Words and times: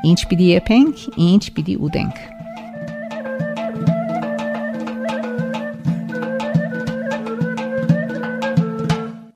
Ինչ 0.00 0.20
պիտի 0.30 0.46
եփենք, 0.48 1.00
ինչ 1.20 1.42
պիտի 1.56 1.74
ուտենք։ 1.84 2.20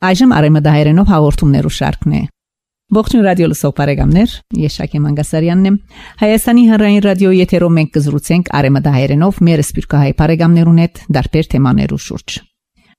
Այժմ 0.09 0.33
արեմդահայերենով 0.39 1.11
հաղորդումներու 1.13 1.73
շարքն 1.79 2.17
է։ 2.17 2.23
Ողջույն 2.97 3.25
ռադիո 3.25 3.49
լսող 3.51 3.75
բարեկամներ, 3.77 4.33
ես 4.65 4.79
Շակե 4.81 5.03
Մանգասարյանն 5.05 5.69
եմ։ 5.69 5.77
Հայաստանի 6.25 6.65
հանրային 6.71 7.05
ռադիոյի 7.09 7.41
եթերով 7.45 7.73
մենք 7.77 7.93
կզրուցենք 7.97 8.51
արեմդահայերենով 8.61 9.41
մեր 9.49 9.63
սպիրկահայ 9.65 10.13
բարեկամներուն 10.21 10.83
հետ 10.85 11.01
դարբեր 11.17 11.51
թեմաներու 11.55 12.01
շուրջ։ 12.09 12.39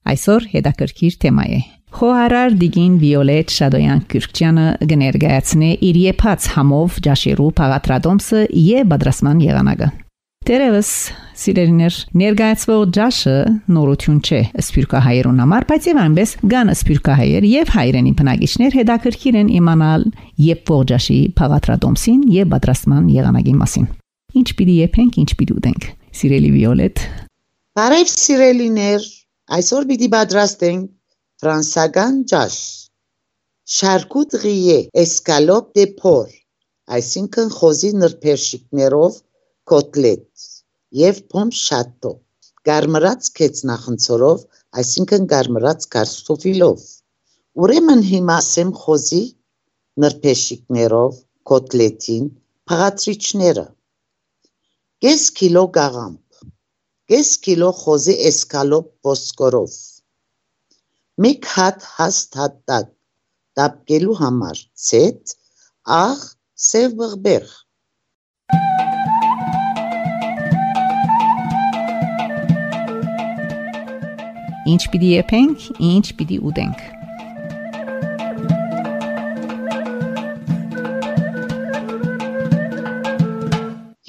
Այսօր 0.06 0.50
հետաքրքիր 0.54 1.18
թեմա 1.26 1.46
է։ 1.50 1.60
Խոհարար 1.96 2.56
Դիգին 2.60 2.96
Վիոլետ 3.00 3.52
Շադոյան 3.56 4.00
Կուրկչյանը 4.12 4.64
գներգացնե 4.92 5.68
իր 5.88 5.98
եփած 6.02 6.48
համով 6.52 6.96
ջաշիրու 7.06 7.46
փաղատրադոմսը 7.56 8.42
եւ 8.60 8.90
բադրասման 8.92 9.44
եղանակը։ 9.46 9.88
Տերևս 10.50 10.90
սիրելիներ 11.40 12.00
ներգայացվող 12.22 12.82
ջաշը 12.98 13.36
նորություն 13.78 14.18
չէ 14.28 14.42
սպյուրքահայերուն 14.66 15.40
համար, 15.46 15.68
բայց 15.72 15.88
եւ 15.88 16.02
այնպես 16.04 16.36
կան 16.52 16.74
սպյուրքահայեր 16.76 17.48
եւ 17.52 17.72
հայրենի 17.76 18.14
բնակիչներ 18.20 18.78
հետաքրքիր 18.82 19.40
են 19.40 19.54
իմանալ 19.56 20.06
եւ 20.52 20.74
ողջաշի 20.76 21.20
փաղատրադոմսին 21.40 22.28
եւ 22.36 22.52
պատրաստման 22.56 23.08
եղանակի 23.16 23.56
մասին։ 23.64 23.88
Ինչ 24.36 24.48
պիտի 24.60 24.76
եփենք, 24.84 25.22
ինչ 25.24 25.32
պիտի 25.40 25.58
ուտենք։ 25.64 25.90
Սիրելի 26.20 26.52
Վիոլետ։ 26.60 27.08
Բարև 27.80 28.14
սիրելիներ, 28.20 29.10
այսօր 29.56 29.90
պիտի 29.96 30.12
պատրաստենք 30.20 30.92
ֆրանսական 31.44 32.20
ջաշ։ 32.32 32.58
Շարկուտ 33.78 34.36
ռիե 34.44 34.80
էսկալոպ 35.02 35.72
դե 35.78 35.86
փոր, 36.02 36.28
այսինքն 36.98 37.50
խոզի 37.56 37.90
նրբերշիկներով 38.02 39.16
կոտլետ 39.72 40.46
եւ 41.00 41.20
փոմ 41.34 41.52
շատո 41.60 42.12
գարմրած 42.70 43.30
կեցնախնցորով 43.40 44.44
այսինքն 44.82 45.26
գարմրած 45.32 45.88
կարտոֆիլով 45.96 46.86
ուրեմն 47.66 48.06
հիմա 48.12 48.38
ասեմ 48.44 48.72
խոզի 48.84 49.24
նրբերշիկներով 50.06 51.20
կոտլետին 51.52 52.30
փաղատրիչները 52.72 53.66
կես 55.06 55.28
կիլո 55.42 55.66
գաղամբ 55.80 56.48
կես 57.14 57.34
կիլո 57.48 57.74
խոզի 57.82 58.18
էսկալոպ 58.32 58.90
ոսկորով 59.10 59.76
մեկ 61.24 61.46
հատ 61.48 61.84
հաստ 61.96 62.34
հատակ 62.38 62.88
տապկելու 63.58 64.16
համար. 64.22 64.58
Ցետ 64.86 65.32
աղ 65.98 66.24
սև 66.64 66.96
բղբեղ 67.02 67.54
Ինչ 74.74 74.82
պիտի 74.92 75.10
եփենք, 75.14 75.64
ինչ 75.92 76.06
պիտի 76.20 76.42
ուտենք։ 76.52 76.84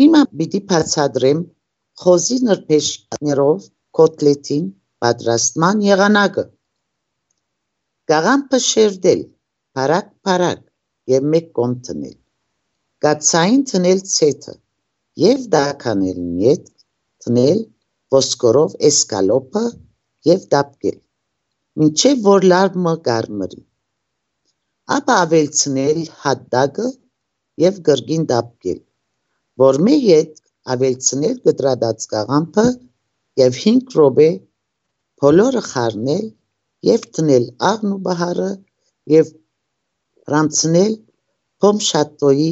Հիմա 0.03 0.25
պիտի 0.41 0.63
բացատրեմ 0.75 1.47
խոզի 2.03 2.43
նրբերշիկներով 2.51 3.71
կոտլետին 4.01 4.69
պատրաստման 5.07 5.87
եղանակը։ 5.93 6.49
Գաղամպը 8.11 8.59
շերդել, 8.65 9.23
բարակ-բարակ 9.79 10.61
եւ 11.13 11.25
մեկ 11.33 11.47
կոմ 11.59 11.73
տնել։ 11.89 12.17
Գացային 13.07 13.65
տնել 13.71 14.03
ցեթը 14.11 14.55
եւ 15.23 15.49
դականել 15.55 16.21
նյետ 16.27 16.69
տնել 17.25 17.61
ոսկորով 18.15 18.77
էսկալոպը 18.89 19.65
եւ 20.31 20.47
դապկել 20.55 20.99
մինչեւ 21.83 22.23
որ 22.29 22.47
լարմը 22.53 22.95
կարմրի 23.09 23.61
ապա 24.97 25.17
ավելցնել 25.27 26.01
հատդագը 26.23 26.89
եւ 27.65 27.81
գրգին 27.89 28.27
դապկել 28.33 28.81
որ 29.63 29.81
մի 29.89 29.97
հետ 30.07 30.43
ավելցնել 30.77 31.37
գտրադած 31.49 32.07
կաղամբը 32.15 32.67
եւ 33.43 33.61
5 33.67 33.97
րոպե 33.99 34.31
բոլորը 35.25 35.63
խառնել 35.71 36.27
եւ 36.85 37.05
տնել 37.17 37.45
աղն 37.71 37.93
ու 37.97 38.01
բահարը 38.07 38.49
եւ 39.13 39.35
ռամցնել 40.33 40.97
փոմ 41.65 41.83
շատոյի 41.89 42.51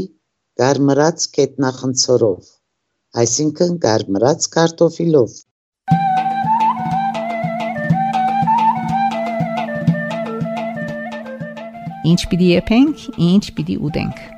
գարմրած 0.62 1.26
կետնախնցորով 1.38 2.52
այսինքն 3.24 3.80
գարմրած 3.86 4.48
կարտոֆիլով 4.58 5.40
Ինչ 12.04 12.22
պիտի 12.30 12.48
եփենք, 12.52 13.04
ինչ 13.32 13.44
պիտի 13.56 13.76
ուտենք։ 13.88 14.33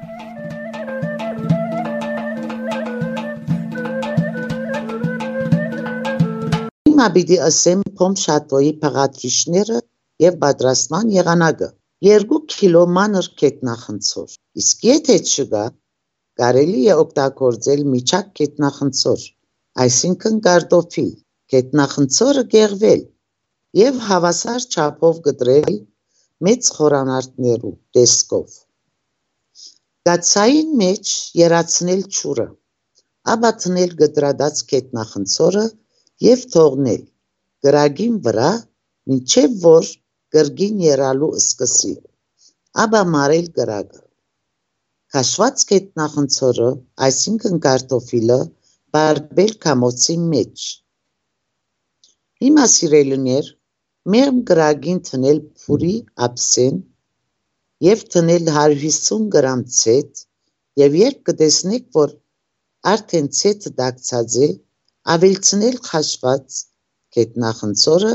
Հիմա 7.07 7.15
պիտի 7.15 7.37
ասեմ 7.47 7.83
փոմ 7.99 8.15
շատոյի 8.21 8.71
փաղադրիչները 8.83 9.75
եւ 10.23 10.39
պատրաստման 10.45 11.13
եղանակը։ 11.17 11.69
2 12.07 12.39
կիլո 12.55 12.81
մանր 12.97 13.29
կետնախնցոր։ 13.43 14.33
Իսկ 14.63 14.83
եթե 14.89 15.19
չկա, 15.29 15.63
կարելի 16.43 16.83
է 16.95 16.97
օգտագործել 17.03 17.85
միջակ 17.93 18.33
կետնախնցոր, 18.41 19.29
այսինքն 19.87 20.43
կարտոֆիլ։ 20.49 21.15
Կետնախնցորը 21.55 22.45
գեղվել 22.57 23.07
եւ 23.83 24.03
հավասար 24.11 24.69
չափով 24.75 25.23
գտրել 25.31 25.81
մեծ 26.51 26.75
խորանարդներու 26.81 27.75
տեսքով։ 27.95 28.61
Գացային 30.11 30.77
մեջ 30.85 31.17
երացնել 31.47 32.07
ճուրը, 32.19 32.53
ապա 33.39 33.57
տնել 33.63 33.99
գտրադած 34.05 34.69
կետնախնցորը 34.75 35.69
եւ 36.25 36.43
թողնել 36.55 37.03
գրագին 37.67 38.17
վրա, 38.25 38.51
ինչեւ 39.17 39.57
որ 39.67 39.89
գրգին 40.37 40.83
երալու 40.87 41.31
սկսի, 41.41 41.93
ապա 42.85 43.03
մարել 43.15 43.47
գրագը։ 43.59 44.03
Քաշված 45.15 45.65
կետնախնցորը, 45.71 46.71
այսինքն 47.07 47.61
կարտոֆիլը, 47.67 48.41
բարբել 48.97 49.53
կամոցի 49.67 50.17
մեջ։ 50.33 50.67
Հիմա 52.45 52.67
սիրելիներ, 52.73 53.47
մեղմ 54.15 54.43
գրագին 54.51 55.01
տնել 55.11 55.39
փուրի 55.63 55.95
ափսեն 56.27 56.77
եւ 57.87 58.05
տնել 58.15 58.51
150 58.57 59.25
գրամ 59.37 59.65
ցետ 59.79 60.23
եւ 60.83 60.99
երբ 61.01 61.19
կտեսնեք 61.31 61.89
որ 61.97 62.15
արդեն 62.93 63.29
ցետը 63.39 63.73
դակցած 63.81 64.37
է 64.47 64.49
ավելցնել 65.15 65.77
խաշված 65.89 66.57
կետնախնցորը 67.17 68.15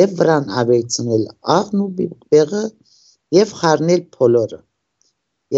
եւ 0.00 0.14
վրան 0.20 0.46
ավելցնել 0.62 1.24
աղն 1.56 1.82
ու 1.86 1.90
բեղը 2.34 2.62
եւ 3.38 3.54
խառնել 3.60 4.04
փոլորը 4.16 4.60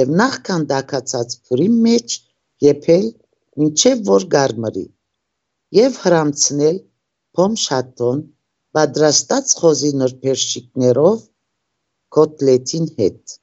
եւ 0.00 0.14
նախքան 0.22 0.66
դակացած 0.74 1.36
փուրի 1.46 1.68
մեջ 1.86 2.16
եփել 2.68 3.06
մինչեւ 3.62 4.02
որ 4.10 4.26
գարմրի 4.34 4.86
եւ 5.78 6.00
հրամցնել 6.04 6.80
փոմ 7.38 7.54
շատոն 7.66 8.24
պատրաստած 8.78 9.54
խոզի 9.60 9.90
նրբերշիկներով 10.00 11.22
կոտլետին 12.16 12.86
հետ։ 12.98 13.34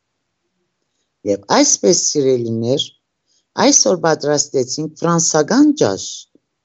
Եվ 1.31 1.45
այսպես 1.57 2.01
սիրելիներ, 2.11 2.85
այսօր 3.65 3.99
պատրաստեցինք 4.05 4.93
ֆրանսական 5.01 5.73
ջաշ, 5.81 6.05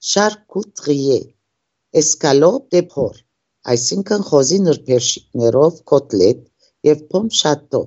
շարկուտրիե, 0.04 1.18
էսկալոպ 2.00 2.66
դե 2.74 2.82
փոր, 2.92 3.14
այսինքն 3.72 4.26
խոզի 4.30 4.58
նրբերշիկներով 4.66 5.78
կոտլետ 5.92 6.42
եւ 6.90 7.04
փոմ 7.12 7.30
շատո, 7.40 7.82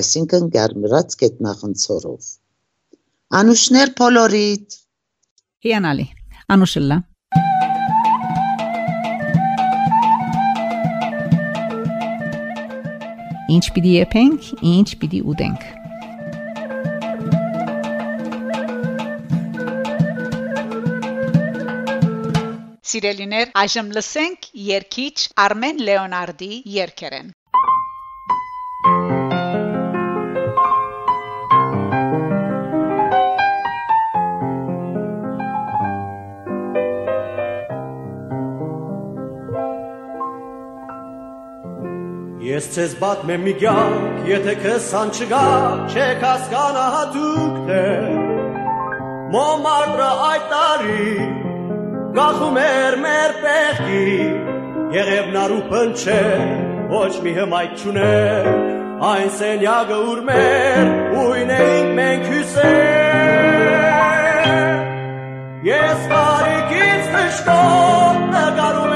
այսինքն 0.00 0.48
գարմրած 0.54 1.18
կետնախնցորով։ 1.22 2.30
Անուշներ 3.42 3.94
փոլորիտ։ 3.98 4.78
Հիանալի։ 5.68 6.08
Անուշլա 6.54 7.02
Ինչ 13.48 13.66
պիտի 13.74 13.92
եփենք, 13.96 14.48
ինչ 14.76 14.88
պիտի 15.00 15.20
ուտենք։ 15.32 15.77
Սիրելիներ, 22.88 23.50
այժմ 23.60 23.88
լսենք 23.92 24.46
երգիչ 24.64 25.16
Արմեն 25.44 25.80
Լեոնարդի 25.88 26.54
երգերեն։ 26.72 27.26
Ես 42.48 42.70
ցեզ 42.72 42.94
բատմեմ 43.02 43.44
մի 43.44 43.54
գյակ, 43.60 43.98
եթե 44.30 44.54
քսան 44.62 45.12
չգա, 45.18 45.42
չեք 45.92 46.24
հասկանա 46.24 46.86
հատուկ 46.96 47.60
թե։ 47.68 47.84
Մոմարդը 49.36 50.08
այդ 50.30 50.48
տարի 50.54 51.47
գախում 52.18 52.56
էր 52.58 52.94
մեր 53.02 53.32
պեղքի 53.42 54.14
Եղև 54.94 55.28
նարու 55.34 55.58
պնչե, 55.68 56.16
ոչ 56.90 57.10
մի 57.24 57.32
հմայք 57.36 57.72
չուներ 57.78 58.48
Այն 59.08 59.28
սենյագը 59.38 59.98
ուր 60.12 60.22
մեր, 60.26 60.88
ույն 61.22 61.52
էինք 61.58 61.92
մենք 61.98 62.24
հյուսեր 62.32 63.78
Ես 65.68 66.00
բարիկից 66.10 67.04
թշտոտ 67.14 68.18
նգարում 68.34 68.87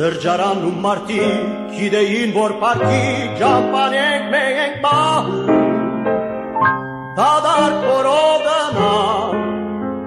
Սրջարանն 0.00 0.62
ու 0.64 0.76
մարդիկ 0.80 1.72
գիտեին, 1.76 2.30
որ 2.32 2.52
պարկի 2.60 3.00
ճամպան 3.36 3.96
ենք 3.98 4.30
մենք 4.34 4.78
պահում 4.84 5.50
Դադար 7.18 7.74
կորով 7.82 8.46
դնա, 8.46 8.94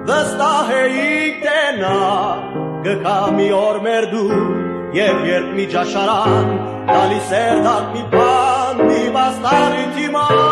վստահեիք 0.08 1.38
տենա 1.44 1.94
Գկա 2.88 3.14
մի 3.38 3.48
օր 3.60 3.78
մեր 3.86 4.08
դու 4.16 4.40
և 4.98 5.22
երբ 5.30 5.54
մի 5.60 5.68
ճաշարան 5.76 6.50
Տալիս 6.90 7.36
էր 7.44 7.62
դատ 7.68 7.86
մի 7.94 8.04
պան, 8.16 8.82
մի 8.90 9.04
բաստարի 9.18 9.86
թիմաց 9.94 10.43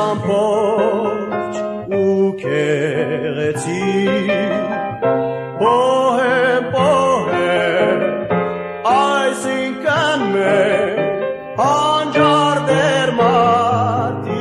ամբողջ 0.00 1.54
ու 1.96 2.26
քեղեցիկ 2.40 4.30
Պոհեմ, 5.60 6.64
պոհեմ, 6.74 8.00
այսինքն 8.92 10.24
մեր 10.34 11.00
հանջար 11.60 12.60
դեր 12.70 13.12
մարդիկ 13.20 14.36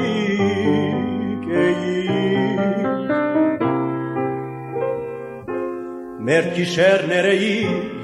էինք 1.66 3.06
Մեր 6.30 6.46
գիշերներեի 6.57 7.56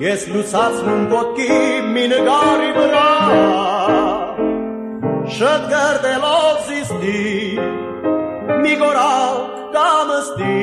ես 0.06 0.22
լուսացնում 0.36 1.04
ոտքի 1.16 1.60
մի 1.96 2.06
նգարի 2.16 2.72
վրա 2.80 3.10
Շտ 5.32 5.64
գրդելով 5.72 6.41
զիստի, 6.41 6.41
մի 8.62 8.74
գորակ 8.82 9.60
կամստի, 9.76 10.62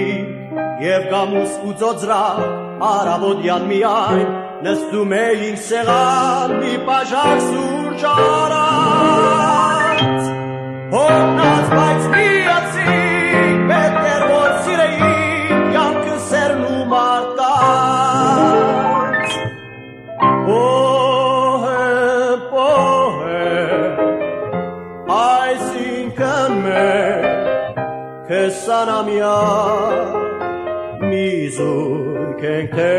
և 0.84 1.02
գամուս 1.12 1.52
ու 1.68 1.74
ծոծրակ, 1.82 2.40
արավոդյան 2.88 3.64
միայն, 3.72 4.28
նստում 4.66 5.14
էին 5.18 5.56
սեղան 5.68 6.56
մի 6.62 6.74
պաժակ 6.88 7.38
սուրճ 7.50 8.02
արած, 8.14 10.02
հոգնած 10.96 11.66
բայց 11.76 12.02
միացիկ, 12.14 12.37
քսանամյա 28.98 29.34
մի 31.06 31.26
զույգ 31.54 32.40
ենք 32.50 32.72
թե 32.74 32.94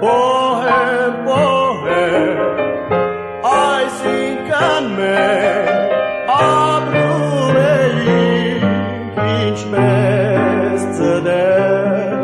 պոհեմ 0.00 1.14
պոհեմ 1.28 2.40
այսինքն 3.50 4.90
մեր 4.98 5.70
ապրում 6.36 7.60
էինք 7.62 9.22
ինչպես 9.36 10.84
ծդեր 10.98 12.18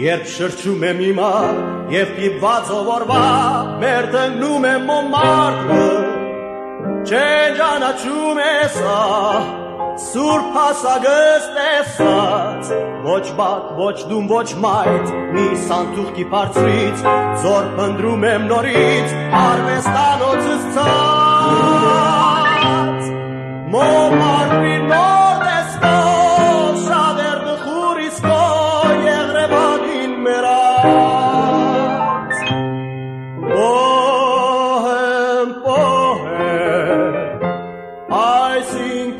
Երբ 0.00 0.30
շրջում 0.36 0.86
եմ 0.90 1.02
իմա 1.10 1.32
և 1.96 2.14
պիպված 2.20 2.70
ովորվա 2.78 3.24
մեր 3.82 4.12
տնգնում 4.14 4.70
եմ 4.70 4.86
մոմարդը 4.92 5.99
չենջանաչում 7.10 8.38
ես 8.38 8.74
Սուրբ 10.00 10.52
հասագս 10.54 11.46
տեսած 11.56 12.70
Ոչ 13.06 13.24
բակ, 13.40 13.64
ոչ 13.80 13.96
դում, 14.10 14.28
ոչ 14.30 14.50
մայթ 14.64 15.10
Մի 15.34 15.46
սանտուղքի 15.64 16.24
պարծրից 16.34 17.02
Զոր 17.42 17.64
պնդրում 17.80 18.22
եմ 18.30 18.46
նորից 18.52 19.08
Արվեստանոցս 19.40 20.62
ծած 20.78 21.90
Մոմարվի 23.74 24.49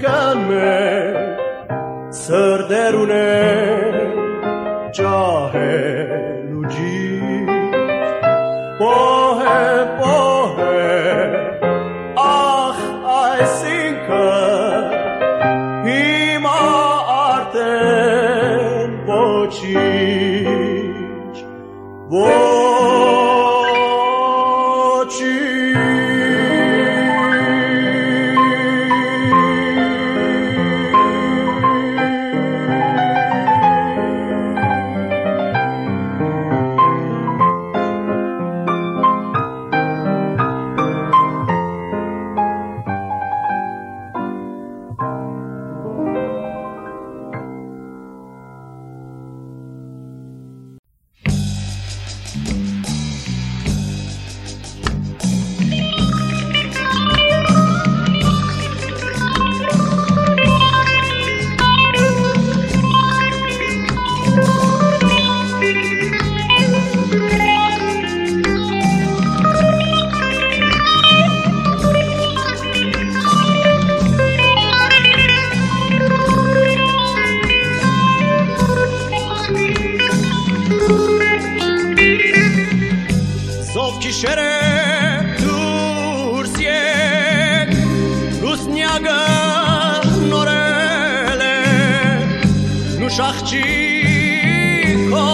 Այսինքն 0.00 0.38
մեր 0.49 1.16
Սրդեր 2.16 2.95
ունեն 3.02 3.99
Ճահել 4.97 6.49
լուսնյակը 88.50 89.19
նորել 90.30 91.42
է 91.47 91.50
նուշախճի 92.99 93.61
քո 95.12 95.26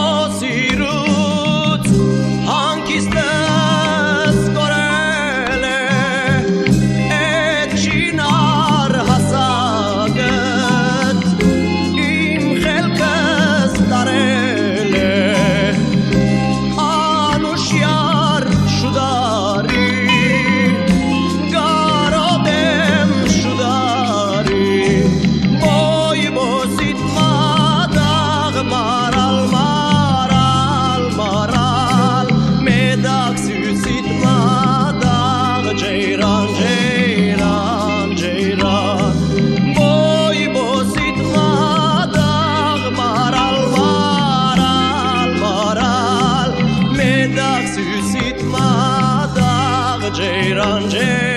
ma 48.45 49.27
da 49.37 50.11
geiran 50.19 50.89
geiran 50.91 51.36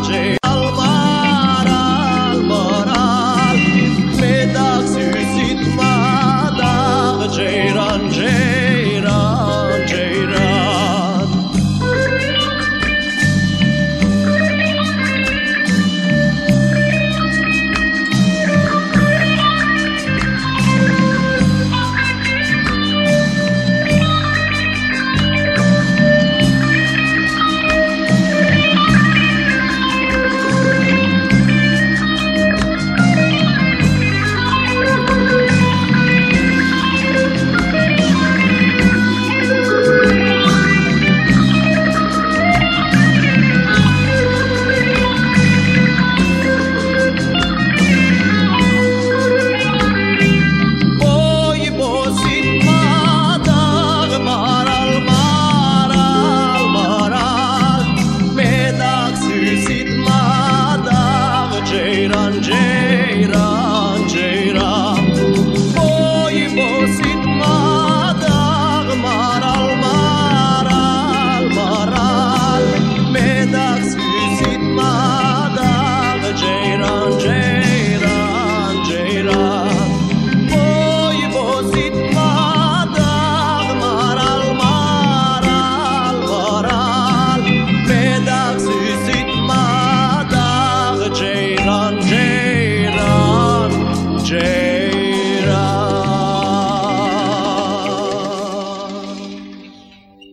magic. 0.00 0.39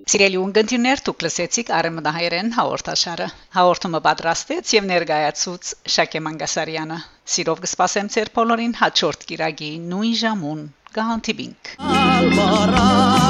Սիրելի 0.08 0.38
ուղդիներ, 0.40 1.02
դուք 1.04 1.24
լսեցիք 1.26 1.72
Արեմնահայերեն 1.78 2.52
հաղորդաշարը։ 2.58 3.28
Հաղորդումը 3.58 4.02
պատրաստեց 4.06 4.72
եւ 4.78 4.88
ներկայացուց 4.94 5.74
Շակե 5.98 6.24
Մանգասարյանը։ 6.30 7.04
Սիրով 7.36 7.64
կսպասեմ 7.68 8.12
ձեր 8.16 8.34
բոլորին 8.40 8.80
հաջորդ 8.88 9.30
կիրագի 9.34 9.72
նույն 9.92 10.20
ժամուն։ 10.24 10.68
Կհանդիպինք։ 10.96 11.74
Ալմարա 11.92 13.27